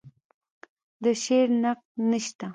د 1.03 1.05
شعر 1.23 1.47
نقد 1.63 1.85
نشته 2.09 2.47